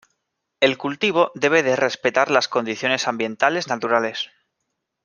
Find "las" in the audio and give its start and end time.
2.31-2.47